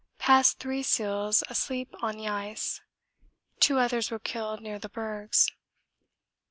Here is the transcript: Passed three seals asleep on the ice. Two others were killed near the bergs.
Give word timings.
Passed 0.17 0.57
three 0.57 0.81
seals 0.81 1.43
asleep 1.47 1.93
on 2.01 2.17
the 2.17 2.27
ice. 2.27 2.81
Two 3.59 3.77
others 3.77 4.09
were 4.09 4.17
killed 4.17 4.59
near 4.59 4.79
the 4.79 4.89
bergs. 4.89 5.47